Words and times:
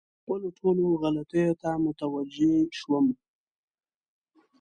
خپلو 0.21 0.47
ټولو 0.59 0.83
غلطیو 1.01 1.53
ته 1.61 1.69
متوجه 1.85 2.53
شوم. 2.79 3.05